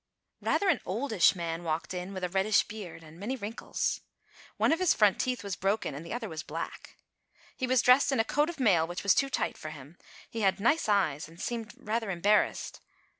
[0.41, 4.01] Rather an oldish man walked in, with a reddish beard, and many wrinkles.
[4.57, 6.97] One of his front teeth was broken and the other was black.
[7.55, 9.99] He was dressed in a coat of mail which was too tight for him.
[10.27, 12.81] He had nice eyes and seemed rather embarrassed.